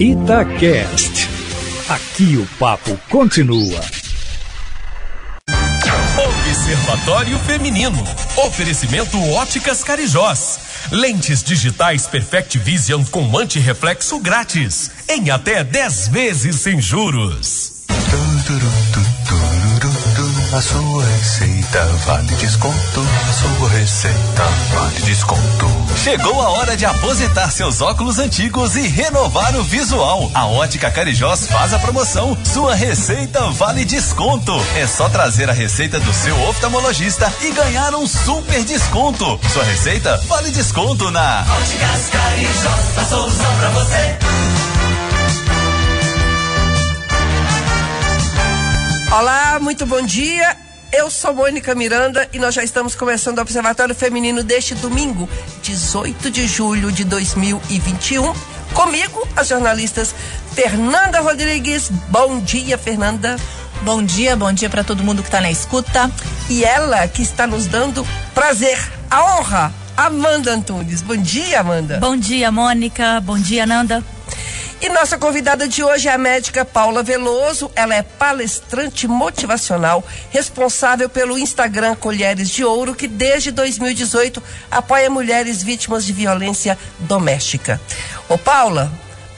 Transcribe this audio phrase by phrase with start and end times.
[0.00, 1.28] Itacast.
[1.88, 3.80] Aqui o papo continua.
[6.46, 7.98] Observatório Feminino.
[8.36, 10.60] Oferecimento Óticas Carijós.
[10.92, 14.92] Lentes digitais Perfect Vision com antirreflexo grátis.
[15.08, 17.72] Em até 10 vezes sem juros.
[20.50, 23.06] A sua receita vale desconto.
[23.28, 25.66] A sua receita vale desconto.
[26.02, 30.30] Chegou a hora de aposentar seus óculos antigos e renovar o visual.
[30.32, 32.34] A Ótica Carijós faz a promoção.
[32.44, 34.52] Sua receita vale desconto.
[34.74, 39.38] É só trazer a receita do seu oftalmologista e ganhar um super desconto.
[39.52, 44.57] Sua receita vale desconto na Óticas Carijós, a solução pra você.
[49.10, 50.54] Olá, muito bom dia.
[50.92, 55.26] Eu sou Mônica Miranda e nós já estamos começando o Observatório Feminino deste domingo,
[55.62, 58.34] 18 de julho de 2021.
[58.74, 60.14] Comigo, as jornalistas
[60.54, 61.88] Fernanda Rodrigues.
[62.10, 63.36] Bom dia, Fernanda.
[63.80, 66.10] Bom dia, bom dia para todo mundo que está na escuta.
[66.50, 68.78] E ela que está nos dando prazer,
[69.10, 71.00] a honra, Amanda Antunes.
[71.00, 71.98] Bom dia, Amanda.
[71.98, 73.22] Bom dia, Mônica.
[73.22, 74.04] Bom dia, Nanda.
[74.80, 77.68] E nossa convidada de hoje é a médica Paula Veloso.
[77.74, 85.64] Ela é palestrante motivacional, responsável pelo Instagram Colheres de Ouro, que desde 2018 apoia mulheres
[85.64, 87.80] vítimas de violência doméstica.
[88.28, 88.92] Ô Paula,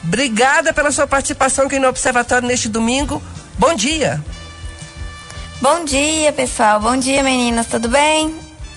[0.04, 3.22] obrigada pela sua participação aqui no Observatório neste domingo.
[3.58, 4.22] Bom dia.
[5.62, 6.80] Bom dia, pessoal.
[6.80, 7.66] Bom dia, meninas.
[7.66, 8.28] Tudo bem?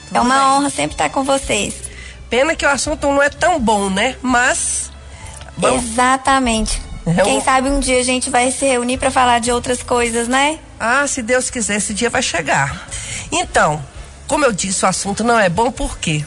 [0.08, 0.44] Tudo é uma bem.
[0.46, 1.76] honra sempre estar com vocês.
[2.30, 4.16] Pena que o assunto não é tão bom, né?
[4.22, 4.93] Mas.
[5.58, 6.82] Vamos- Exatamente.
[7.06, 10.28] É Quem sabe um dia a gente vai se reunir para falar de outras coisas,
[10.28, 10.58] né?
[10.80, 12.88] Ah, se Deus quiser, esse dia vai chegar.
[13.32, 13.84] Então,
[14.26, 16.24] como eu disse, o assunto não é bom porque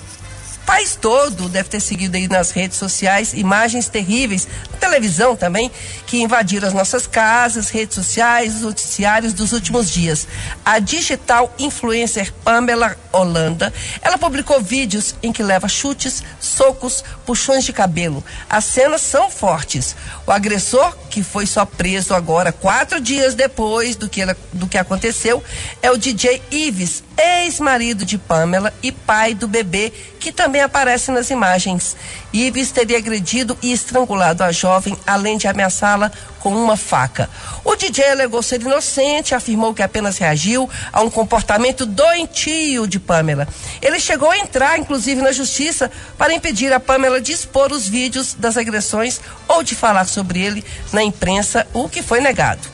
[0.62, 4.46] o país todo deve ter seguido aí nas redes sociais imagens terríveis,
[4.90, 5.70] televisão também,
[6.06, 10.28] que invadiram as nossas casas, redes sociais, os noticiários dos últimos dias.
[10.64, 17.72] A digital influencer Pamela Holanda, ela publicou vídeos em que leva chutes, socos, puxões de
[17.72, 18.24] cabelo.
[18.48, 19.96] As cenas são fortes.
[20.26, 24.78] O agressor, que foi só preso agora quatro dias depois do que, ela- do que
[24.78, 25.42] aconteceu,
[25.82, 31.30] é o DJ Ives, ex-marido de Pamela e pai do bebê, que também aparece nas
[31.30, 31.96] imagens.
[32.36, 37.30] Ives teria agredido e estrangulado a jovem, além de ameaçá-la com uma faca.
[37.64, 43.48] O DJ alegou ser inocente, afirmou que apenas reagiu a um comportamento doentio de Pamela.
[43.80, 48.34] Ele chegou a entrar, inclusive, na justiça para impedir a Pamela de expor os vídeos
[48.34, 52.68] das agressões ou de falar sobre ele na imprensa, o que foi negado.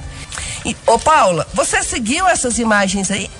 [0.64, 3.30] E, ô Paula, você seguiu essas imagens aí?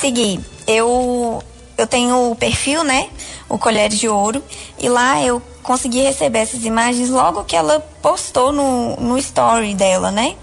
[0.00, 0.40] Segui.
[0.66, 1.42] Eu
[1.76, 3.08] eu tenho o perfil, né?
[3.48, 4.42] O Colheres de Ouro.
[4.78, 10.10] E lá eu consegui receber essas imagens logo que ela postou no, no story dela,
[10.10, 10.36] né?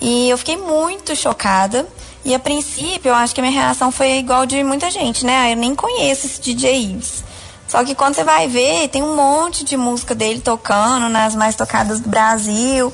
[0.00, 1.86] E eu fiquei muito chocada.
[2.24, 5.36] E a princípio, eu acho que a minha reação foi igual de muita gente, né?
[5.36, 7.24] Ah, eu nem conheço esse DJ Ives.
[7.68, 11.54] Só que quando você vai ver, tem um monte de música dele tocando nas mais
[11.54, 12.92] tocadas do Brasil.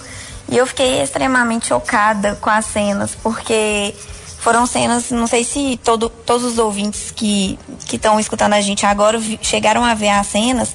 [0.48, 3.94] E eu fiquei extremamente chocada com as cenas, porque
[4.42, 7.56] foram cenas, não sei se todo, todos os ouvintes que
[7.92, 10.74] estão escutando a gente agora chegaram a ver as cenas.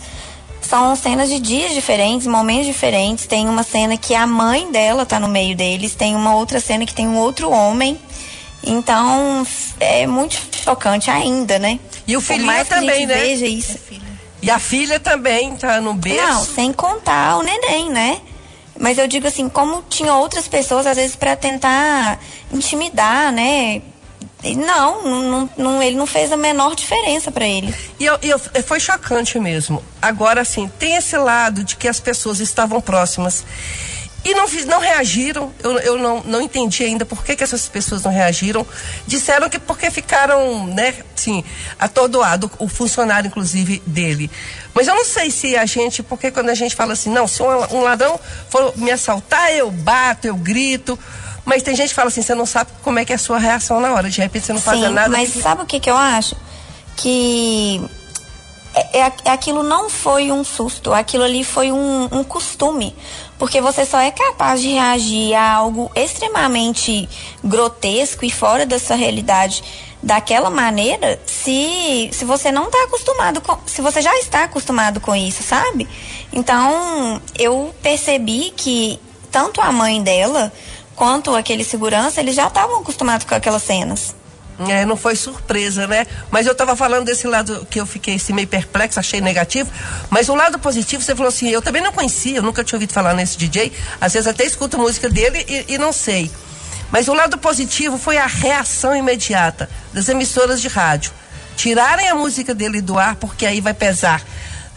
[0.62, 3.28] São cenas de dias diferentes, momentos diferentes.
[3.28, 6.86] Tem uma cena que a mãe dela tá no meio deles, tem uma outra cena
[6.86, 8.00] que tem um outro homem.
[8.64, 9.46] Então,
[9.82, 11.78] é muito chocante ainda, né?
[12.08, 13.16] E o filhinho também, né?
[13.16, 13.78] Veja isso.
[14.42, 16.26] E a filha também tá no berço.
[16.26, 18.22] Não, sem contar o neném, né?
[18.80, 22.20] Mas eu digo assim, como tinha outras pessoas, às vezes, para tentar
[22.52, 23.82] intimidar, né?
[24.44, 27.74] Não, não, não- ele não fez a menor diferença para ele.
[28.00, 29.84] E, eu, eu- e foi chocante mesmo.
[30.02, 33.44] Agora, assim, tem esse lado de que as pessoas estavam próximas
[34.30, 35.54] e não, fiz- não reagiram.
[35.64, 38.66] Eu, eu não, não entendi ainda por que, que essas pessoas não reagiram.
[39.06, 41.44] Disseram que porque ficaram, né, assim,
[41.80, 44.30] atordoado, o funcionário, inclusive, dele.
[44.74, 47.42] Mas eu não sei se a gente, porque quando a gente fala assim, não, se
[47.42, 50.98] um, um ladrão for me assaltar, eu bato, eu grito.
[51.46, 53.40] Mas tem gente que fala assim, você não sabe como é que é a sua
[53.40, 54.10] reação na hora.
[54.10, 55.10] De repente você não faz nada.
[55.10, 56.36] mas fica- sabe o que, que eu acho?
[56.98, 57.82] Que
[58.74, 62.96] é, é- é aquilo não foi um susto, aquilo ali foi um, um costume.
[63.38, 67.08] Porque você só é capaz de reagir a algo extremamente
[67.44, 69.64] grotesco e fora da sua realidade
[70.02, 73.58] daquela maneira se, se você não está acostumado com.
[73.66, 75.88] Se você já está acostumado com isso, sabe?
[76.34, 79.00] Então, eu percebi que
[79.32, 80.52] tanto a mãe dela
[80.96, 84.16] quanto aquele segurança, eles já estavam acostumados com aquelas cenas.
[84.60, 86.08] É, não foi surpresa, né?
[86.32, 89.72] Mas eu estava falando desse lado que eu fiquei assim, meio perplexo, achei negativo.
[90.10, 92.92] Mas o lado positivo, você falou assim, eu também não conhecia, eu nunca tinha ouvido
[92.92, 93.72] falar nesse DJ.
[94.02, 96.32] Às vezes até escuto música dele e, e não sei.
[96.92, 101.12] Mas o lado positivo foi a reação imediata das emissoras de rádio.
[101.56, 104.24] Tirarem a música dele do ar, porque aí vai pesar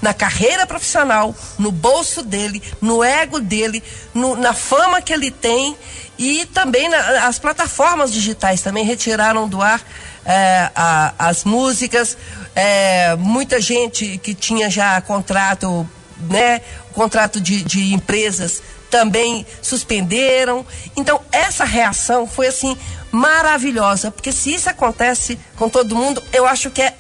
[0.00, 3.82] na carreira profissional, no bolso dele, no ego dele,
[4.14, 5.76] no, na fama que ele tem
[6.18, 9.80] e também na, as plataformas digitais também retiraram do ar
[10.24, 12.16] é, a, as músicas.
[12.54, 15.88] É, muita gente que tinha já contrato,
[16.28, 16.60] né,
[16.92, 20.66] contrato de, de empresas também suspenderam.
[20.96, 22.76] Então essa reação foi assim
[23.12, 26.94] maravilhosa, porque se isso acontece com todo mundo, eu acho que é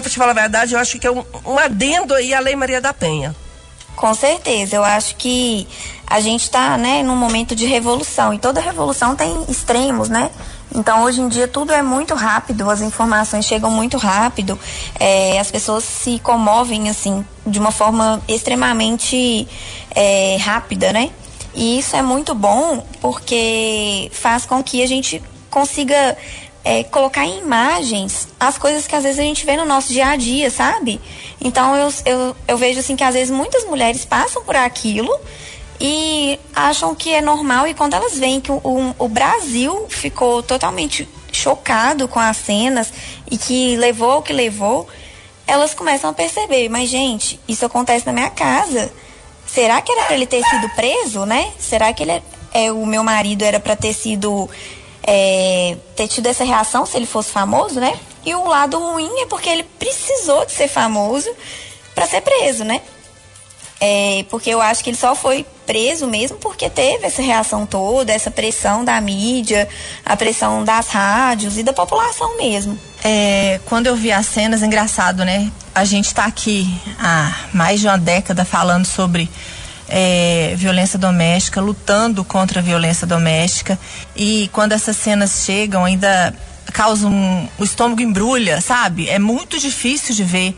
[0.00, 2.56] para te falar a verdade, eu acho que é um, um adendo aí à Lei
[2.56, 3.34] Maria da Penha.
[3.94, 5.68] Com certeza, eu acho que
[6.06, 10.30] a gente está né, num momento de revolução e toda revolução tem extremos, né?
[10.74, 14.58] Então hoje em dia tudo é muito rápido, as informações chegam muito rápido,
[14.98, 19.46] é, as pessoas se comovem assim de uma forma extremamente
[19.94, 21.10] é, rápida, né?
[21.54, 26.16] E isso é muito bom porque faz com que a gente consiga
[26.64, 30.08] é, colocar em imagens as coisas que às vezes a gente vê no nosso dia
[30.08, 31.00] a dia, sabe?
[31.40, 35.12] Então eu, eu, eu vejo assim que às vezes muitas mulheres passam por aquilo
[35.80, 40.42] e acham que é normal e quando elas veem que o, o, o Brasil ficou
[40.42, 42.92] totalmente chocado com as cenas
[43.28, 44.86] e que levou o que levou,
[45.46, 48.92] elas começam a perceber, mas gente, isso acontece na minha casa.
[49.46, 51.52] Será que era para ele ter sido preso, né?
[51.58, 52.22] Será que ele é,
[52.54, 54.48] é o meu marido era para ter sido
[55.02, 57.98] é, ter tido essa reação se ele fosse famoso, né?
[58.24, 61.28] E o lado ruim é porque ele precisou de ser famoso
[61.94, 62.80] para ser preso, né?
[63.80, 68.12] É, porque eu acho que ele só foi preso mesmo porque teve essa reação toda,
[68.12, 69.68] essa pressão da mídia,
[70.04, 72.78] a pressão das rádios e da população mesmo.
[73.02, 75.50] É, quando eu vi as cenas, engraçado, né?
[75.74, 79.28] A gente está aqui há mais de uma década falando sobre
[79.94, 83.78] é, violência doméstica, lutando contra a violência doméstica.
[84.16, 86.34] E quando essas cenas chegam, ainda
[86.72, 87.12] causam.
[87.12, 89.10] Um, o estômago embrulha, sabe?
[89.10, 90.56] É muito difícil de ver.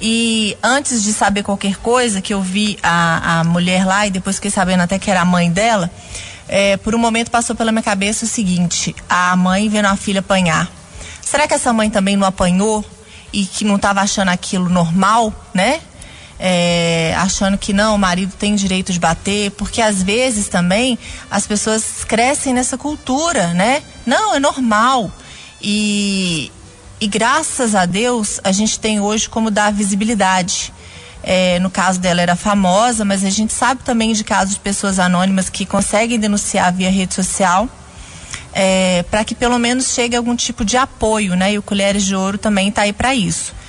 [0.00, 4.36] E antes de saber qualquer coisa, que eu vi a, a mulher lá e depois
[4.36, 5.88] fiquei sabendo até que era a mãe dela,
[6.48, 10.18] é, por um momento passou pela minha cabeça o seguinte: a mãe vendo a filha
[10.18, 10.68] apanhar.
[11.20, 12.84] Será que essa mãe também não apanhou
[13.32, 15.80] e que não estava achando aquilo normal, né?
[16.44, 20.98] É, achando que não, o marido tem direito de bater, porque às vezes também
[21.30, 23.80] as pessoas crescem nessa cultura, né?
[24.04, 25.08] Não, é normal.
[25.62, 26.50] E,
[27.00, 30.74] e graças a Deus a gente tem hoje como dar visibilidade.
[31.22, 34.98] É, no caso dela era famosa, mas a gente sabe também de casos de pessoas
[34.98, 37.68] anônimas que conseguem denunciar via rede social.
[38.52, 41.52] É, para que pelo menos chegue algum tipo de apoio, né?
[41.52, 43.61] E o Colheres de Ouro também está aí para isso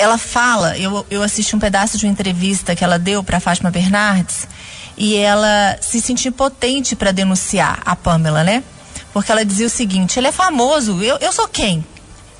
[0.00, 3.70] ela fala, eu, eu assisti um pedaço de uma entrevista que ela deu para Fátima
[3.70, 4.48] Bernardes
[4.96, 8.64] e ela se sentiu potente para denunciar a Pamela, né?
[9.12, 11.84] Porque ela dizia o seguinte: ele é famoso, eu, eu sou quem?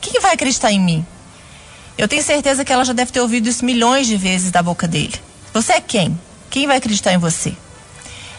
[0.01, 1.07] Quem vai acreditar em mim?
[1.99, 4.89] Eu tenho certeza que ela já deve ter ouvido isso milhões de vezes da boca
[4.89, 5.15] dele.
[5.53, 6.19] Você é quem?
[6.49, 7.55] Quem vai acreditar em você?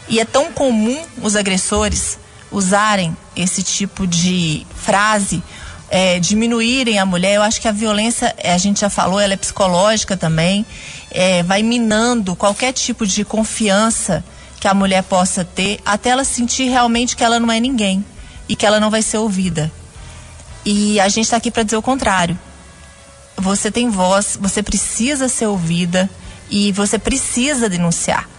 [0.09, 2.17] E é tão comum os agressores
[2.51, 5.43] usarem esse tipo de frase
[5.91, 7.35] é, diminuírem a mulher.
[7.35, 10.65] Eu acho que a violência, é, a gente já falou, ela é psicológica também,
[11.11, 14.23] é, vai minando qualquer tipo de confiança
[14.57, 18.05] que a mulher possa ter, até ela sentir realmente que ela não é ninguém
[18.47, 19.69] e que ela não vai ser ouvida.
[20.63, 22.39] E a gente está aqui para dizer o contrário.
[23.35, 26.09] Você tem voz, você precisa ser ouvida
[26.49, 28.29] e você precisa denunciar.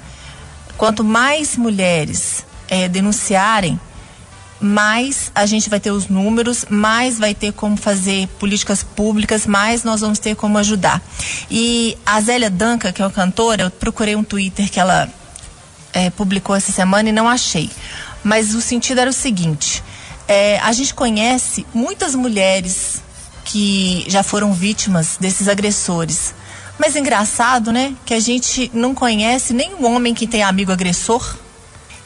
[0.79, 3.79] Quanto mais mulheres é, denunciarem,
[4.63, 9.83] mais a gente vai ter os números, mais vai ter como fazer políticas públicas, mais
[9.83, 11.03] nós vamos ter como ajudar.
[11.51, 15.09] E a Zélia Danca, que é uma cantora, eu procurei um Twitter que ela
[15.93, 17.69] é, publicou essa semana e não achei.
[18.23, 19.83] Mas o sentido era o seguinte:
[20.29, 23.03] é, a gente conhece muitas mulheres
[23.45, 26.35] que já foram vítimas desses agressores.
[26.79, 27.95] Mas engraçado, né?
[28.07, 31.37] Que a gente não conhece nenhum homem que tem amigo agressor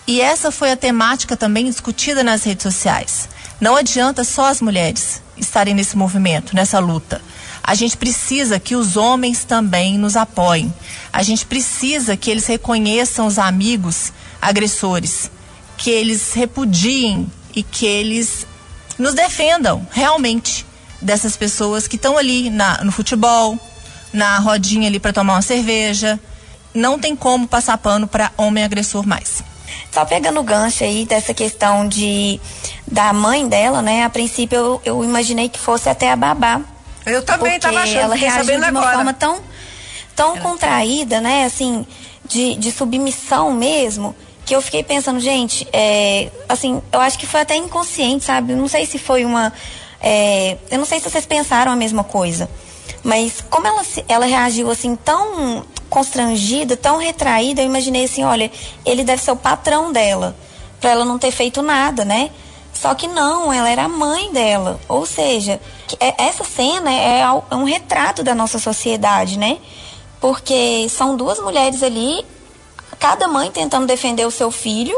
[0.06, 3.28] e essa foi a temática também discutida nas redes sociais.
[3.60, 7.20] Não adianta só as mulheres estarem nesse movimento, nessa luta.
[7.62, 10.72] A gente precisa que os homens também nos apoiem.
[11.12, 15.28] A gente precisa que eles reconheçam os amigos agressores,
[15.76, 18.46] que eles repudiem e que eles
[18.96, 20.64] nos defendam realmente
[21.02, 23.58] dessas pessoas que estão ali na, no futebol,
[24.12, 26.20] na rodinha ali para tomar uma cerveja.
[26.72, 29.42] Não tem como passar pano para homem agressor mais.
[29.90, 32.40] Só pegando o gancho aí dessa questão de
[32.86, 34.04] da mãe dela, né?
[34.04, 36.60] A princípio eu, eu imaginei que fosse até a babá.
[37.04, 38.96] Eu também estava achando, ela reagiu de uma agora.
[38.96, 39.40] forma tão,
[40.14, 41.44] tão contraída, né?
[41.44, 41.86] Assim,
[42.24, 47.40] de, de submissão mesmo, que eu fiquei pensando, gente, é, assim, eu acho que foi
[47.40, 48.54] até inconsciente, sabe?
[48.54, 49.52] Não sei se foi uma.
[50.00, 52.48] é, eu não sei se vocês pensaram a mesma coisa.
[53.02, 58.50] Mas como ela, ela reagiu assim tão constrangida, tão retraída, eu imaginei assim, olha,
[58.84, 60.36] ele deve ser o patrão dela,
[60.80, 62.30] pra ela não ter feito nada, né?
[62.72, 64.78] Só que não, ela era a mãe dela.
[64.88, 65.60] Ou seja,
[65.98, 69.58] é- essa cena é é um retrato da nossa sociedade, né?
[70.20, 72.24] Porque são duas mulheres ali,
[72.98, 74.96] cada mãe tentando defender o seu filho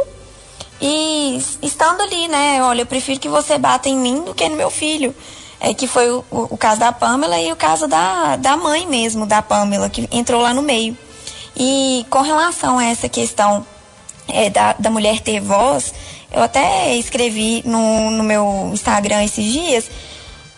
[0.81, 2.63] e estando ali, né?
[2.63, 5.15] Olha, eu prefiro que você bata em mim do que no meu filho.
[5.61, 9.27] É que foi o, o- caso da Pamela e o caso da, da mãe mesmo,
[9.27, 10.97] da Pamela, que entrou lá no meio.
[11.57, 13.67] E com relação a essa questão
[14.29, 15.93] é, da, da mulher ter voz,
[16.31, 19.91] eu até escrevi no, no meu Instagram esses dias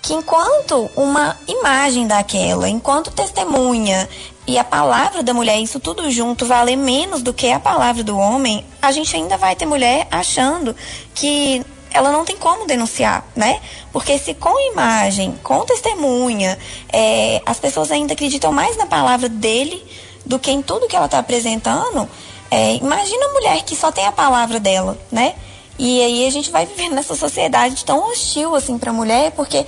[0.03, 4.09] que enquanto uma imagem daquela, enquanto testemunha
[4.47, 8.19] e a palavra da mulher, isso tudo junto vale menos do que a palavra do
[8.19, 10.75] homem, a gente ainda vai ter mulher achando
[11.15, 11.63] que
[11.93, 13.61] ela não tem como denunciar, né?
[13.93, 16.59] Porque se com imagem, com testemunha,
[16.93, 19.85] é, as pessoas ainda acreditam mais na palavra dele
[20.25, 22.09] do que em tudo que ela está apresentando,
[22.51, 25.35] é, imagina a mulher que só tem a palavra dela, né?
[25.79, 29.67] E aí a gente vai vivendo nessa sociedade tão hostil assim para a mulher, porque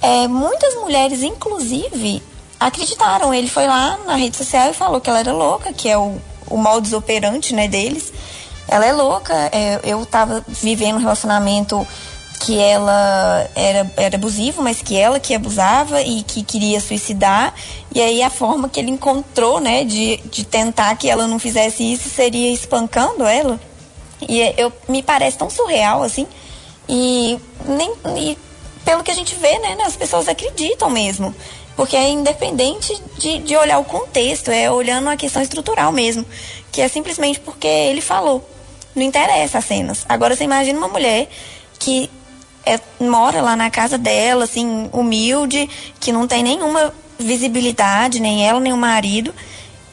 [0.00, 2.22] é, muitas mulheres, inclusive,
[2.58, 3.34] acreditaram.
[3.34, 6.16] Ele foi lá na rede social e falou que ela era louca, que é o,
[6.48, 8.12] o modus operandi né, deles.
[8.68, 9.34] Ela é louca.
[9.52, 11.86] é, eu tava vivendo um relacionamento
[12.40, 17.54] que ela era, era abusivo, mas que ela que abusava e que queria suicidar.
[17.94, 21.82] E aí a forma que ele encontrou, né, de, de tentar que ela não fizesse
[21.82, 23.60] isso seria espancando ela.
[24.26, 26.26] E é- eu me parece tão surreal assim.
[26.88, 28.38] E nem e
[28.84, 31.34] pelo que a gente vê, né, as pessoas acreditam mesmo.
[31.76, 36.24] Porque é independente de, de olhar o contexto, é olhando a questão estrutural mesmo.
[36.72, 38.48] Que é simplesmente porque ele falou.
[38.94, 40.04] Não interessa as cenas.
[40.08, 41.28] Agora você imagina uma mulher
[41.78, 42.10] que
[42.64, 48.60] é, mora lá na casa dela, assim, humilde, que não tem nenhuma visibilidade, nem ela,
[48.60, 49.34] nem o marido,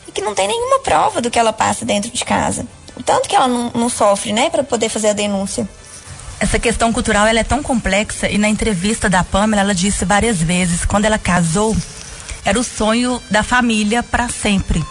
[0.07, 2.65] e que não tem nenhuma prova do que ela passa dentro de casa.
[2.95, 5.67] O tanto que ela não, não sofre, né, para poder fazer a denúncia.
[6.39, 10.37] Essa questão cultural ela é tão complexa e na entrevista da Pamela ela disse várias
[10.37, 11.75] vezes quando ela casou
[12.45, 14.83] era o sonho da família para sempre.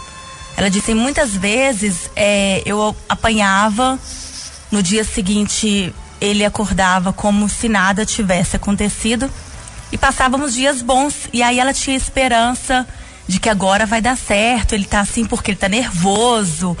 [0.57, 3.97] Ela disse muitas vezes é, eu apanhava
[4.71, 9.31] no dia seguinte ele acordava como se nada tivesse acontecido
[9.91, 12.85] e passávamos dias bons e aí ela tinha esperança
[13.27, 16.75] de que agora vai dar certo ele tá assim porque ele tá nervoso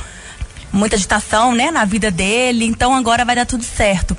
[0.73, 4.17] muita agitação né na vida dele então agora vai dar tudo certo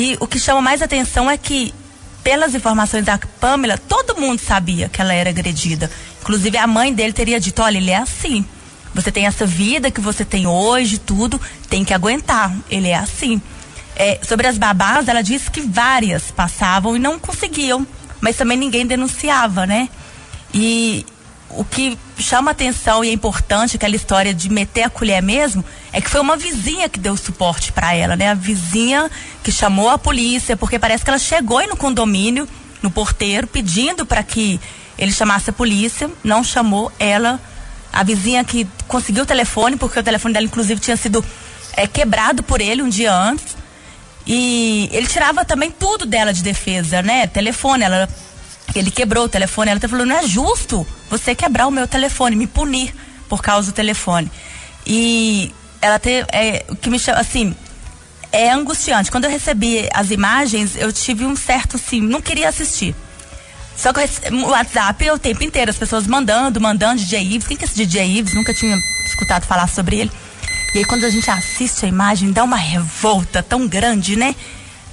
[0.00, 1.74] e o que chama mais atenção é que,
[2.22, 5.90] pelas informações da Pamela, todo mundo sabia que ela era agredida.
[6.20, 8.44] Inclusive a mãe dele teria dito, olha, ele é assim.
[8.94, 12.54] Você tem essa vida que você tem hoje, tudo, tem que aguentar.
[12.70, 13.40] Ele é assim.
[13.96, 17.86] É, sobre as babás, ela disse que várias passavam e não conseguiam,
[18.20, 19.88] mas também ninguém denunciava, né?
[20.54, 21.04] E
[21.50, 26.00] o que chama atenção e é importante, aquela história de meter a colher mesmo, é
[26.00, 28.30] que foi uma vizinha que deu suporte para ela, né?
[28.30, 29.10] A vizinha
[29.42, 32.48] que chamou a polícia, porque parece que ela chegou aí no condomínio,
[32.82, 34.60] no porteiro, pedindo para que
[34.98, 37.40] ele chamasse a polícia, não chamou ela,
[37.92, 41.24] a vizinha que conseguiu o telefone, porque o telefone dela inclusive tinha sido
[41.74, 43.56] é, quebrado por ele um dia antes.
[44.26, 47.26] E ele tirava também tudo dela de defesa, né?
[47.26, 48.08] Telefone, ela
[48.74, 52.36] ele quebrou o telefone, ela tá falando, não é justo você quebrar o meu telefone,
[52.36, 52.94] me punir
[53.28, 54.30] por causa do telefone.
[54.86, 57.54] E ela tem, é, o que me chama, assim,
[58.30, 59.10] é angustiante.
[59.10, 62.94] Quando eu recebi as imagens, eu tive um certo, assim, não queria assistir.
[63.78, 67.46] Só que o WhatsApp é o tempo inteiro, as pessoas mandando, mandando, DJ Ives.
[67.46, 68.34] Quem que é esse DJ Ives?
[68.34, 70.10] Nunca tinha escutado falar sobre ele.
[70.74, 74.34] E aí quando a gente assiste a imagem, dá uma revolta tão grande, né?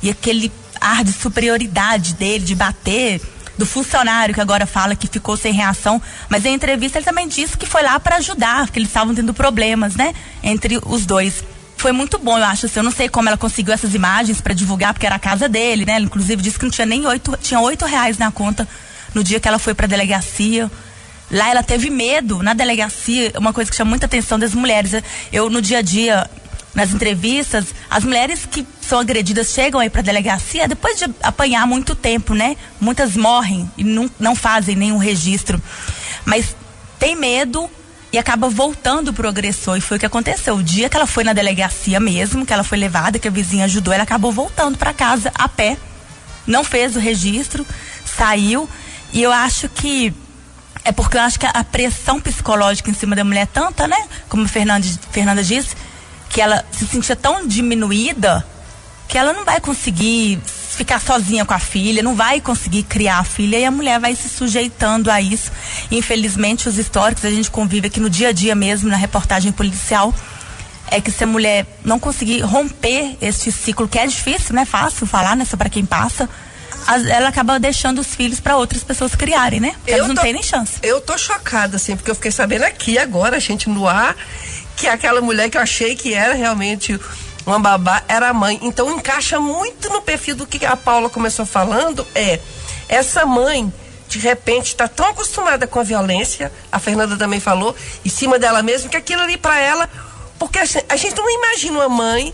[0.04, 3.20] E aquele ar de superioridade dele, de bater,
[3.58, 6.00] do funcionário que agora fala que ficou sem reação.
[6.30, 9.34] Mas em entrevista ele também disse que foi lá para ajudar, que eles estavam tendo
[9.34, 10.14] problemas, né?
[10.44, 11.44] Entre os dois.
[11.86, 12.66] Foi muito bom, eu acho.
[12.66, 15.48] Assim, eu não sei como ela conseguiu essas imagens para divulgar, porque era a casa
[15.48, 15.98] dele, né?
[15.98, 18.68] Ela, inclusive disse que não tinha nem oito, tinha oito reais na conta
[19.14, 20.72] no dia que ela foi para delegacia.
[21.30, 24.94] Lá ela teve medo na delegacia, uma coisa que chama muita atenção das mulheres.
[25.32, 26.28] Eu no dia a dia,
[26.74, 31.94] nas entrevistas, as mulheres que são agredidas chegam aí para delegacia depois de apanhar muito
[31.94, 32.58] tempo, né?
[32.82, 35.62] Muitas morrem e não, não fazem nenhum registro.
[36.26, 36.56] Mas
[36.98, 37.70] tem medo
[38.16, 39.76] e acaba voltando pro agressor.
[39.76, 40.56] E foi o que aconteceu.
[40.56, 43.66] O dia que ela foi na delegacia mesmo, que ela foi levada, que a vizinha
[43.66, 45.78] ajudou, ela acabou voltando para casa a pé.
[46.48, 47.68] Não fez o registro,
[48.06, 48.70] saiu.
[49.12, 50.14] E eu acho que
[50.86, 54.08] é porque eu acho que a pressão psicológica em cima da mulher é tanta, né?
[54.30, 55.76] Como a Fernanda, Fernanda disse,
[56.30, 58.48] que ela se sentia tão diminuída
[59.10, 60.40] que ela não vai conseguir
[60.76, 64.16] ficar sozinha com a filha, não vai conseguir criar a filha e a mulher vai
[64.16, 65.52] se sujeitando a isso.
[65.90, 70.14] Infelizmente, os históricos a gente convive aqui no dia a dia mesmo, na reportagem policial,
[70.92, 74.66] é que se a mulher não conseguir romper este ciclo, que é difícil, não é
[74.66, 75.46] fácil falar, né?
[75.46, 76.30] Só para quem passa,
[77.10, 79.74] ela acaba deixando os filhos para outras pessoas criarem, né?
[79.78, 80.74] Porque elas não têm nem chance.
[80.84, 84.16] Eu tô chocada, assim, porque eu fiquei sabendo aqui agora, a gente no ar,
[84.76, 87.00] que aquela mulher que eu achei que era realmente
[87.46, 88.60] uma babá era a mãe.
[88.62, 92.40] Então encaixa muito no perfil do que a Paula começou falando, é
[92.88, 93.72] essa mãe
[94.08, 98.62] de repente está tão acostumada com a violência, a Fernanda também falou, em cima dela
[98.62, 99.90] mesma, que aquilo ali para ela,
[100.38, 102.34] porque a gente, não imagina uma mãe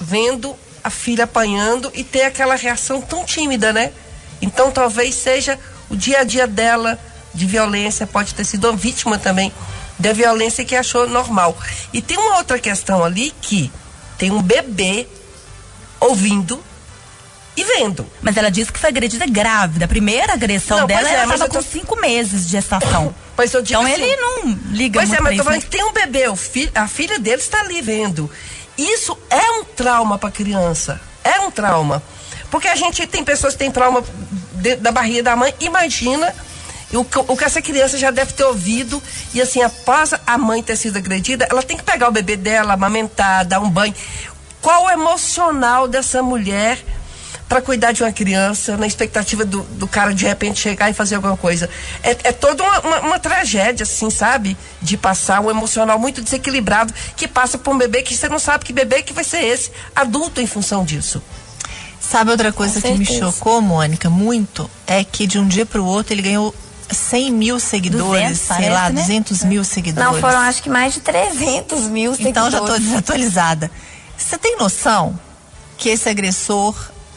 [0.00, 3.92] vendo a filha apanhando e ter aquela reação tão tímida, né?
[4.40, 6.98] Então talvez seja o dia a dia dela
[7.32, 9.52] de violência, pode ter sido uma vítima também
[9.98, 11.56] da violência que achou normal.
[11.92, 13.70] E tem uma outra questão ali que
[14.22, 15.08] tem um bebê
[15.98, 16.62] ouvindo
[17.56, 18.06] e vendo.
[18.20, 19.84] Mas ela disse que foi agredida grávida.
[19.84, 21.56] A primeira agressão não, dela, é, ela estava tô...
[21.56, 23.12] com cinco meses de gestação.
[23.34, 25.64] Pois eu digo então assim, ele não liga pois muito é, mas tô falando né?
[25.64, 28.30] que tem um bebê, fi, a filha dele está ali vendo.
[28.76, 31.00] Isso é um trauma para criança.
[31.24, 32.02] É um trauma.
[32.50, 34.04] Porque a gente tem pessoas que têm trauma
[34.52, 35.52] de, da barriga da mãe.
[35.60, 36.32] Imagina
[36.96, 39.02] o, o que essa criança já deve ter ouvido.
[39.34, 42.74] E assim, após a mãe ter sido agredida, ela tem que pegar o bebê dela,
[42.74, 43.94] amamentar, dar um banho.
[44.60, 46.78] Qual o emocional dessa mulher
[47.52, 51.16] para cuidar de uma criança, na expectativa do, do, cara de repente chegar e fazer
[51.16, 51.68] alguma coisa.
[52.02, 54.56] É, é toda uma, uma, uma, tragédia, assim, sabe?
[54.80, 58.64] De passar um emocional muito desequilibrado que passa por um bebê que você não sabe
[58.64, 61.22] que bebê que vai ser esse, adulto em função disso.
[62.00, 64.70] Sabe outra coisa que me chocou, Mônica, muito?
[64.86, 66.54] É que de um dia para o outro ele ganhou
[66.92, 69.00] 100 mil seguidores, 200, sei parece, lá, né?
[69.00, 70.12] 200 mil seguidores.
[70.12, 72.20] Não, foram acho que mais de 300 mil seguidores.
[72.20, 73.70] Então já estou desatualizada.
[74.16, 75.18] Você tem noção
[75.76, 76.74] que esse agressor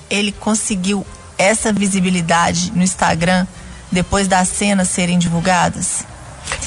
[0.10, 1.06] ele conseguiu
[1.38, 3.46] essa visibilidade no Instagram
[3.92, 6.04] depois das cenas serem divulgadas?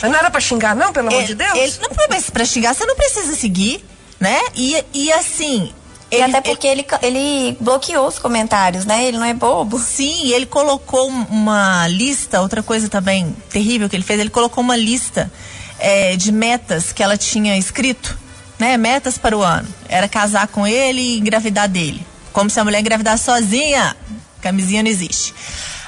[0.01, 1.55] Mas não era pra xingar, não, pelo amor de Deus?
[1.55, 3.85] Ele, não, mas pra xingar você não precisa seguir,
[4.19, 4.39] né?
[4.55, 5.73] E, e assim.
[6.11, 9.05] Ele, e até porque ele, ele, bloqueou os comentários, né?
[9.05, 9.79] Ele não é bobo.
[9.79, 14.77] Sim, ele colocou uma lista, outra coisa também terrível que ele fez, ele colocou uma
[14.77, 15.31] lista
[15.79, 18.19] é, de metas que ela tinha escrito,
[18.59, 18.77] né?
[18.79, 19.69] Metas para o ano.
[19.89, 22.05] Era casar com ele e engravidar dele.
[22.33, 23.95] Como se a mulher engravidasse sozinha.
[24.41, 25.35] Camisinha não existe.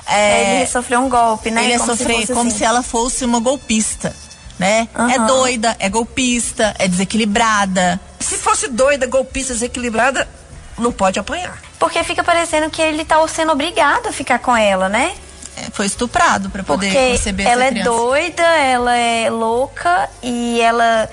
[0.07, 1.65] É, ele sofreu um golpe, né?
[1.65, 2.59] Ele ia sofrer se como assim.
[2.59, 4.15] se ela fosse uma golpista.
[4.61, 4.87] Né?
[4.95, 5.11] Uhum.
[5.11, 7.99] É doida, é golpista, é desequilibrada.
[8.19, 10.29] Se fosse doida, golpista, desequilibrada,
[10.77, 11.59] não pode apanhar.
[11.79, 15.15] Porque fica parecendo que ele tá sendo obrigado a ficar com ela, né?
[15.57, 20.61] É, foi estuprado para poder Porque receber ela essa é doida, ela é louca e
[20.61, 21.09] ela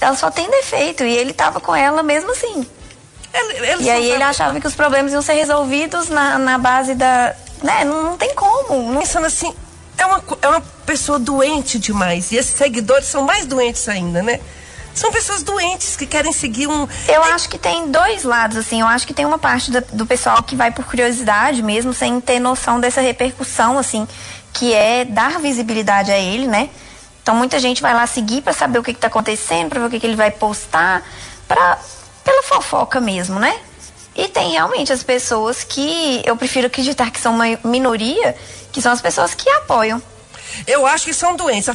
[0.00, 2.64] ela só tem defeito e ele tava com ela mesmo assim.
[3.34, 6.94] Ele, ele e aí ele achava que os problemas iam ser resolvidos na, na base
[6.94, 7.34] da.
[7.64, 7.84] Né?
[7.84, 8.92] Não, não tem como.
[8.92, 9.00] Não...
[9.00, 9.52] Pensando assim,
[9.98, 12.30] é uma, é uma pessoa doente demais.
[12.32, 14.40] E esses seguidores são mais doentes ainda, né?
[14.94, 16.88] São pessoas doentes que querem seguir um.
[17.06, 17.32] Eu é...
[17.32, 18.80] acho que tem dois lados, assim.
[18.80, 22.18] Eu acho que tem uma parte do, do, pessoal que vai por curiosidade mesmo, sem
[22.20, 24.08] ter noção dessa repercussão, assim,
[24.54, 26.70] que é dar visibilidade a ele, né?
[27.22, 29.90] Então muita gente vai lá seguir para saber o que, está acontecendo, para ver o
[29.90, 31.02] que, que ele vai postar,
[31.46, 31.78] para
[32.24, 33.54] pela fofoca mesmo, né?
[34.16, 38.34] E tem realmente as pessoas que eu prefiro acreditar que são uma minoria,
[38.72, 40.00] que são as pessoas que apoiam.
[40.66, 41.68] Eu acho que são doentes.
[41.68, 41.74] A,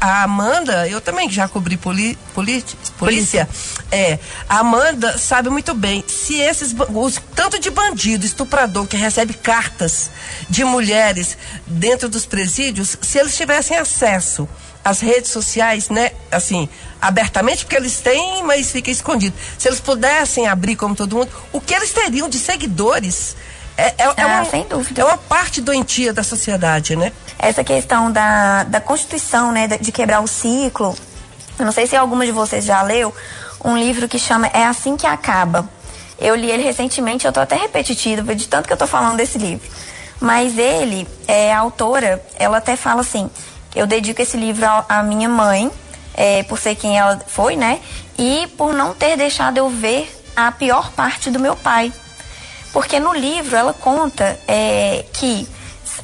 [0.00, 2.64] a, Amanda, eu também já cobri poli, poli,
[2.98, 3.48] polícia,
[3.90, 9.34] é, a Amanda sabe muito bem, se esses, os, tanto de bandido, estuprador, que recebe
[9.34, 10.10] cartas
[10.48, 14.48] de mulheres dentro dos presídios, se eles tivessem acesso
[14.84, 16.68] às redes sociais, né, assim,
[17.00, 19.36] abertamente, porque eles têm, mas fica escondido.
[19.58, 23.36] Se eles pudessem abrir como todo mundo, o que eles teriam de seguidores
[23.76, 25.00] é, é, é ah, uma, sem dúvida.
[25.00, 27.12] é uma parte doentia da sociedade, né?
[27.38, 30.94] Essa questão da, da Constituição, né, de quebrar o ciclo.
[31.58, 33.14] Eu não sei se alguma de vocês já leu
[33.64, 35.68] um livro que chama É Assim Que Acaba.
[36.18, 39.38] Eu li ele recentemente, eu tô até repetitiva de tanto que eu tô falando desse
[39.38, 39.68] livro.
[40.20, 43.28] Mas ele, é, a autora, ela até fala assim:
[43.74, 45.70] eu dedico esse livro à minha mãe,
[46.14, 47.80] é, por ser quem ela foi, né?
[48.18, 51.92] E por não ter deixado eu ver a pior parte do meu pai.
[52.72, 55.46] Porque no livro ela conta é, que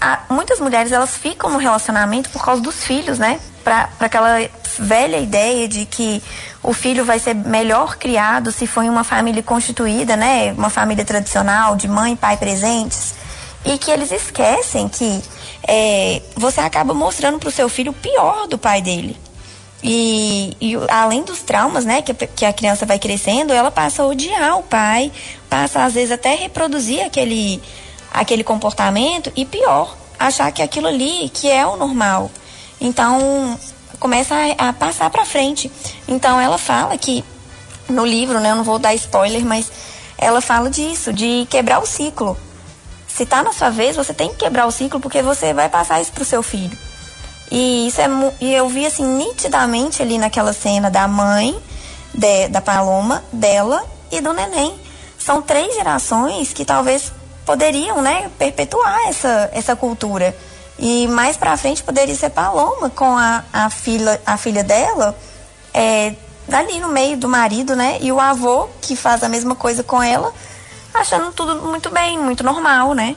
[0.01, 3.41] a, muitas mulheres elas ficam no relacionamento por causa dos filhos, né?
[3.65, 6.23] Para que ela velha ideia de que
[6.63, 10.53] o filho vai ser melhor criado se for em uma família constituída, né?
[10.53, 13.15] Uma família tradicional, de mãe e pai presentes.
[13.65, 15.23] E que eles esquecem que
[15.69, 19.15] é, você acaba mostrando para o seu filho o pior do pai dele.
[19.83, 24.07] E, e, além dos traumas, né, que, que a criança vai crescendo, ela passa a
[24.07, 25.13] odiar o pai,
[25.49, 27.63] passa às vezes até reproduzir aquele,
[28.11, 32.31] aquele comportamento e pior, achar que aquilo ali que é o normal.
[32.81, 33.59] Então,
[34.01, 35.71] começa a, a passar para frente.
[36.09, 37.23] Então, ela fala que
[37.89, 39.71] no livro, né, eu não vou dar spoiler, mas
[40.17, 42.37] ela fala disso, de quebrar o ciclo.
[43.19, 46.01] Se tá na sua vez, você tem que quebrar o ciclo porque você vai passar
[46.01, 46.79] isso pro seu filho.
[47.51, 48.07] E isso é
[48.41, 51.61] e eu vi assim nitidamente ali naquela cena da mãe
[52.15, 54.73] de, da Paloma, dela e do neném.
[55.19, 57.13] São três gerações que talvez
[57.45, 60.33] poderiam, né, perpetuar essa essa cultura.
[60.79, 65.19] E mais para frente poderia ser Paloma com a, a filha a filha dela,
[65.75, 66.15] é,
[66.47, 70.01] dali no meio do marido, né, e o avô que faz a mesma coisa com
[70.01, 70.33] ela,
[70.95, 73.17] achando tudo muito bem, muito normal, né?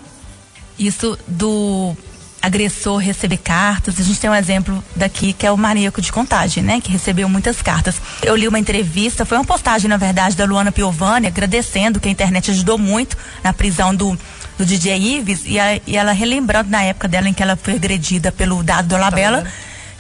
[0.78, 1.96] Isso do
[2.42, 4.00] agressor receber cartas.
[4.00, 6.82] A gente tem um exemplo daqui que é o maníaco de contagem, né?
[6.82, 8.02] Que recebeu muitas cartas.
[8.24, 12.12] Eu li uma entrevista, foi uma postagem, na verdade, da Luana Piovani, agradecendo que a
[12.12, 14.18] internet ajudou muito na prisão do,
[14.58, 17.76] do DJ Ives e, a, e ela relembrando na época dela em que ela foi
[17.76, 19.46] agredida pelo Dado Dolabella,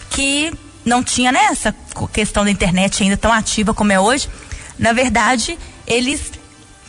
[0.10, 0.51] que
[0.84, 1.73] não tinha né, essa
[2.12, 4.27] questão da internet ainda tão ativa como é hoje.
[4.79, 6.31] Na verdade, eles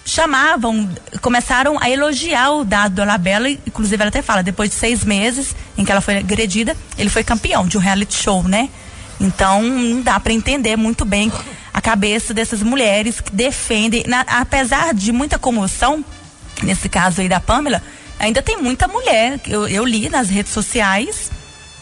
[0.04, 0.88] chamavam,
[1.20, 5.54] começaram a elogiar o dado do Alabella, inclusive ela até fala, depois de seis meses
[5.76, 8.68] em que ela foi agredida, ele foi campeão de um reality show, né?
[9.20, 11.30] Então não dá para entender muito bem
[11.72, 16.04] a cabeça dessas mulheres que defendem, na, apesar de muita comoção,
[16.62, 17.82] nesse caso aí da Pamela,
[18.18, 21.30] ainda tem muita mulher, eu, eu li nas redes sociais,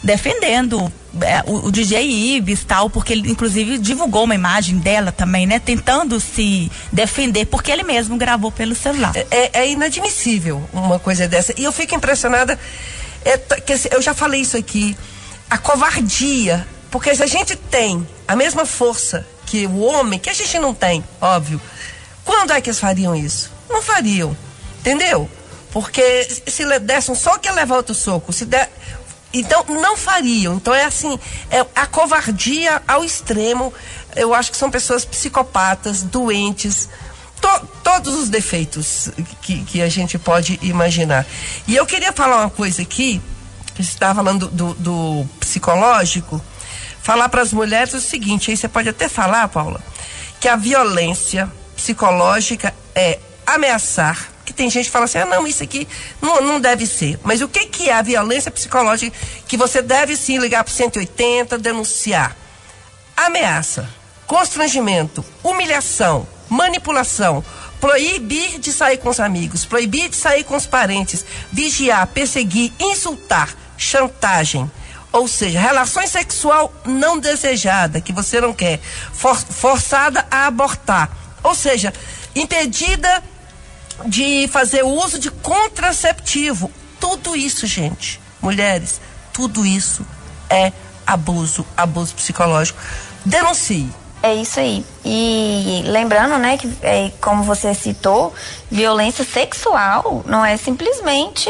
[0.03, 5.45] defendendo é, o, o, DJ Ives tal, porque ele inclusive divulgou uma imagem dela também,
[5.45, 5.59] né?
[5.59, 9.11] Tentando se defender, porque ele mesmo gravou pelo celular.
[9.15, 11.53] É, é, é inadmissível uma coisa dessa.
[11.57, 12.57] E eu fico impressionada,
[13.25, 14.95] é, que, eu já falei isso aqui,
[15.49, 20.33] a covardia, porque se a gente tem a mesma força que o homem, que a
[20.33, 21.59] gente não tem, óbvio,
[22.23, 23.51] quando é que eles fariam isso?
[23.69, 24.35] Não fariam,
[24.79, 25.29] entendeu?
[25.71, 28.71] Porque se dessem só que levar outro soco, se der,
[29.33, 30.55] então, não fariam.
[30.55, 31.17] Então, é assim,
[31.49, 33.73] é a covardia ao extremo.
[34.15, 36.89] Eu acho que são pessoas psicopatas, doentes,
[37.39, 39.09] to, todos os defeitos
[39.41, 41.25] que, que a gente pode imaginar.
[41.67, 43.21] E eu queria falar uma coisa aqui,
[43.73, 46.41] que estava falando do, do, do psicológico,
[47.01, 49.81] falar para as mulheres o seguinte, aí você pode até falar, Paula,
[50.39, 55.63] que a violência psicológica é ameaçar, que tem gente que fala assim, ah, não, isso
[55.63, 55.87] aqui
[56.21, 57.19] não, não deve ser.
[57.23, 59.15] Mas o que, que é a violência psicológica
[59.47, 62.35] que você deve sim ligar para 180, denunciar?
[63.15, 63.89] Ameaça,
[64.27, 67.43] constrangimento, humilhação, manipulação,
[67.79, 73.55] proibir de sair com os amigos, proibir de sair com os parentes, vigiar, perseguir, insultar,
[73.77, 74.69] chantagem.
[75.11, 78.79] Ou seja, relação sexual não desejada, que você não quer,
[79.13, 81.09] for, forçada a abortar.
[81.43, 81.93] Ou seja,
[82.33, 83.21] impedida
[84.05, 86.71] de fazer uso de contraceptivo.
[86.99, 89.01] Tudo isso, gente, mulheres,
[89.33, 90.05] tudo isso
[90.49, 90.71] é
[91.05, 92.79] abuso, abuso psicológico.
[93.25, 93.89] Denuncie.
[94.23, 94.85] É isso aí.
[95.03, 98.31] E lembrando, né, que é, como você citou,
[98.69, 101.49] violência sexual não é simplesmente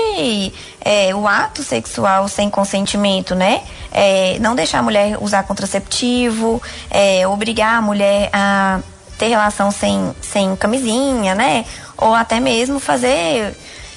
[0.79, 3.61] é, o ato sexual sem consentimento, né?
[3.91, 8.79] É, não deixar a mulher usar contraceptivo, é, obrigar a mulher a
[9.17, 11.65] ter relação sem, sem camisinha, né?
[12.01, 13.55] Ou até mesmo fazer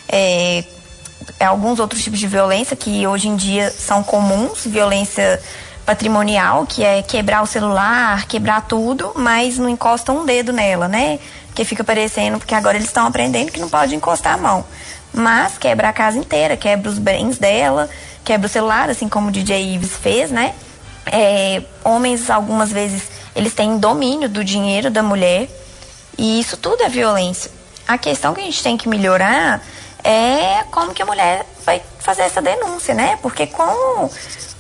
[0.09, 0.63] é,
[1.41, 5.43] alguns outros tipos de violência que hoje em dia são comuns, violência
[5.85, 11.19] patrimonial, que é quebrar o celular, quebrar tudo, mas não encosta um dedo nela, né?
[11.55, 14.65] Que fica parecendo, porque agora eles estão aprendendo que não pode encostar a mão.
[15.13, 17.89] Mas quebra a casa inteira, quebra os bens dela,
[18.25, 20.55] quebra o celular, assim como o DJ Ives fez, né?
[21.07, 23.03] É, homens, algumas vezes,
[23.37, 25.49] eles têm domínio do dinheiro da mulher,
[26.17, 27.51] e isso tudo é violência.
[27.87, 29.61] A questão que a gente tem que melhorar
[30.03, 33.19] é como que a mulher vai fazer essa denúncia, né?
[33.23, 34.11] Porque com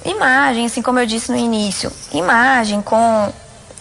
[0.05, 3.33] imagem, assim como eu disse no início, imagem com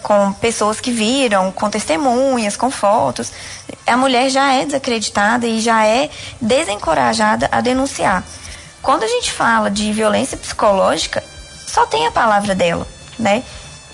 [0.02, 3.32] com pessoas que viram, com testemunhas, com fotos,
[3.86, 8.22] a mulher já é desacreditada e já é desencorajada a denunciar.
[8.82, 11.24] Quando a gente fala de violência psicológica,
[11.66, 12.86] só tem a palavra dela,
[13.18, 13.42] né?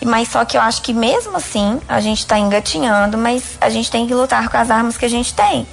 [0.05, 3.91] Mas só que eu acho que mesmo assim a gente está engatinhando, mas a gente
[3.91, 5.67] tem que lutar com as armas que a gente tem.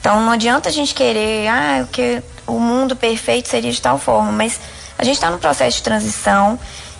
[0.00, 4.30] Então não adianta a gente querer, ah, que o mundo perfeito seria de tal forma,
[4.30, 4.60] mas
[4.98, 6.58] a gente está no processo de transição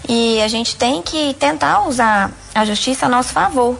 [0.08, 3.76] E a gente tem que tentar usar a justiça a nosso favor.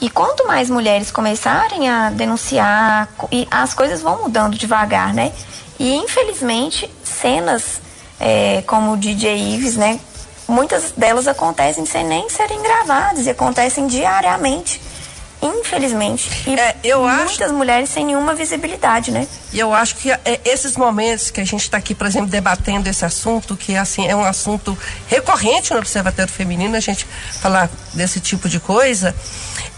[0.00, 3.08] E quanto mais mulheres começarem a denunciar,
[3.50, 5.32] as coisas vão mudando devagar, né?
[5.78, 7.80] E infelizmente, cenas
[8.20, 9.98] é, como o DJ Ives, né?
[10.46, 14.80] Muitas delas acontecem sem nem serem gravadas e acontecem diariamente
[15.44, 16.30] infelizmente.
[16.46, 17.54] E é, eu muitas acho...
[17.54, 19.26] mulheres sem nenhuma visibilidade, né?
[19.52, 22.88] E eu acho que é, esses momentos que a gente está aqui, por exemplo, debatendo
[22.88, 24.76] esse assunto, que assim é um assunto
[25.06, 27.06] recorrente no Observatório Feminino, a gente
[27.40, 29.14] falar desse tipo de coisa,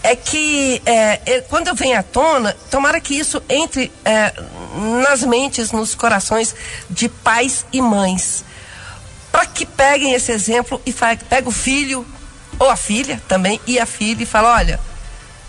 [0.03, 4.33] é que é, é quando vem à tona, tomara que isso entre é,
[5.03, 6.55] nas mentes, nos corações
[6.89, 8.45] de pais e mães.
[9.31, 12.05] Para que peguem esse exemplo e peguem o filho
[12.59, 14.79] ou a filha também e a filha e fala, olha,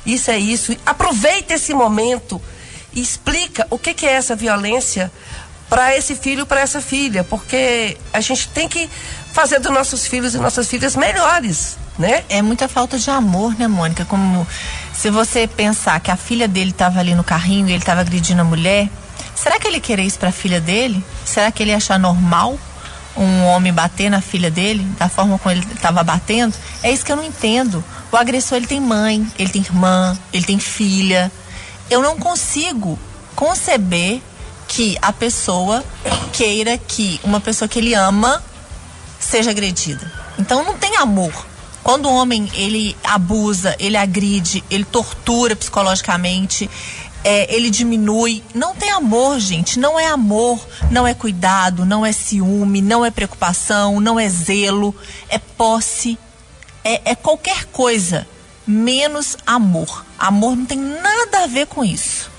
[0.05, 0.77] isso é isso.
[0.85, 2.41] Aproveita esse momento
[2.93, 5.11] e explica o que, que é essa violência
[5.69, 8.89] para esse filho, para essa filha, porque a gente tem que
[9.33, 12.25] fazer dos nossos filhos e nossas filhas melhores, né?
[12.29, 14.05] É muita falta de amor, né, Mônica?
[14.07, 14.47] Como
[14.95, 18.41] se você pensar que a filha dele estava ali no carrinho e ele estava agredindo
[18.41, 18.89] a mulher,
[19.35, 21.05] será que ele querer isso para a filha dele?
[21.25, 22.59] Será que ele achar normal
[23.19, 26.55] um homem bater na filha dele da forma como ele estava batendo?
[26.83, 27.85] É isso que eu não entendo.
[28.13, 31.31] O agressor ele tem mãe, ele tem irmã, ele tem filha.
[31.91, 32.99] Eu não consigo
[33.35, 34.21] conceber
[34.69, 35.85] que a pessoa
[36.33, 38.43] queira que uma pessoa que ele ama
[39.19, 40.11] seja agredida.
[40.39, 41.33] Então não tem amor.
[41.83, 46.69] Quando o homem ele abusa, ele agride, ele tortura psicologicamente,
[47.29, 48.43] é, ele diminui.
[48.55, 49.79] Não tem amor, gente.
[49.79, 54.95] Não é amor, não é cuidado, não é ciúme, não é preocupação, não é zelo,
[55.29, 56.19] é posse
[56.83, 58.27] é, é qualquer coisa
[58.67, 60.07] menos amor.
[60.19, 62.31] Amor não tem nada a ver com isso.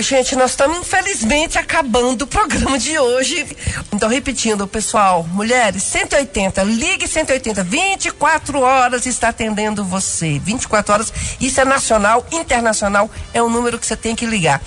[0.00, 3.56] Gente, nós estamos infelizmente acabando o programa de hoje.
[3.92, 10.38] Então, repetindo, pessoal, mulheres, 180, ligue 180, 24 horas está atendendo você.
[10.38, 14.62] 24 horas, isso é nacional, internacional, é o número que você tem que ligar.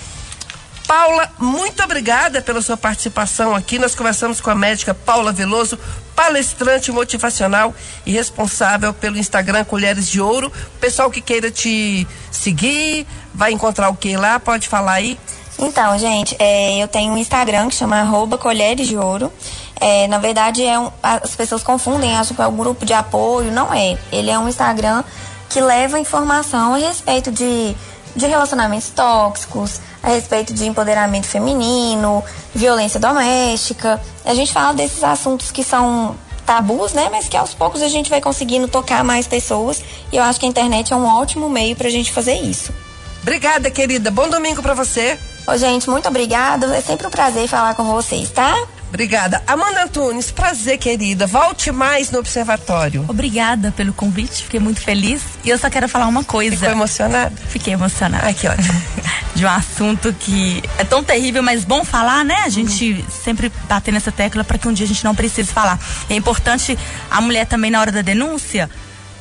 [0.86, 3.78] Paula, muito obrigada pela sua participação aqui.
[3.78, 5.78] Nós conversamos com a médica Paula Veloso,
[6.14, 10.52] palestrante motivacional e responsável pelo Instagram Colheres de Ouro.
[10.80, 14.38] Pessoal que queira te seguir, vai encontrar o que lá?
[14.38, 15.18] Pode falar aí.
[15.58, 19.32] Então, gente, é, eu tenho um Instagram que chama arroba Colheres de Ouro.
[19.80, 23.52] É, na verdade, é um, as pessoas confundem, acham que é um grupo de apoio.
[23.52, 23.96] Não é.
[24.10, 25.04] Ele é um Instagram
[25.48, 27.76] que leva informação a respeito de,
[28.16, 34.00] de relacionamentos tóxicos, a respeito de empoderamento feminino, violência doméstica.
[34.24, 36.16] A gente fala desses assuntos que são
[36.46, 37.08] tabus, né?
[37.10, 39.82] Mas que aos poucos a gente vai conseguindo tocar mais pessoas.
[40.10, 42.72] E eu acho que a internet é um ótimo meio pra gente fazer isso.
[43.22, 44.10] Obrigada, querida.
[44.10, 45.18] Bom domingo para você.
[45.46, 46.66] Ô, gente, muito obrigada.
[46.76, 48.54] É sempre um prazer falar com vocês, tá?
[48.88, 49.42] Obrigada.
[49.46, 51.26] Amanda Antunes, prazer, querida.
[51.26, 53.06] Volte mais no observatório.
[53.08, 55.22] Obrigada pelo convite, fiquei muito feliz.
[55.42, 56.56] E eu só quero falar uma coisa.
[56.56, 57.34] Ficou emocionada?
[57.48, 58.26] Fiquei emocionada.
[58.26, 58.82] Ai, que ótimo.
[59.34, 62.36] De um assunto que é tão terrível, mas bom falar, né?
[62.44, 63.04] A gente uhum.
[63.24, 65.80] sempre bater nessa tecla para que um dia a gente não precise falar.
[66.10, 66.78] É importante
[67.10, 68.68] a mulher também, na hora da denúncia,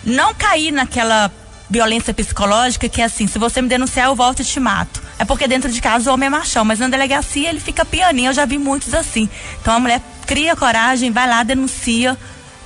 [0.04, 1.32] não cair naquela
[1.72, 5.02] violência psicológica que é assim, se você me denunciar, eu volto e te mato.
[5.18, 8.30] É porque dentro de casa o homem é machão, mas na delegacia ele fica pianinho,
[8.30, 9.30] eu já vi muitos assim.
[9.62, 12.18] Então a mulher cria coragem, vai lá, denuncia,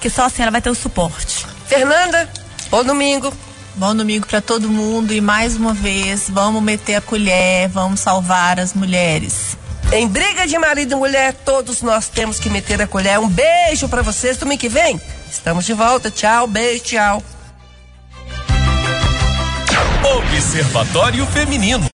[0.01, 1.45] que só assim ela vai ter o suporte.
[1.67, 2.27] Fernanda,
[2.71, 3.31] bom domingo.
[3.75, 8.59] Bom domingo para todo mundo e mais uma vez, vamos meter a colher, vamos salvar
[8.59, 9.57] as mulheres.
[9.91, 13.19] Em briga de marido e mulher, todos nós temos que meter a colher.
[13.19, 14.37] Um beijo para vocês.
[14.37, 16.09] Domingo que vem, estamos de volta.
[16.09, 17.34] Tchau, beijo, tchau.
[20.05, 21.83] Observatório Feminino.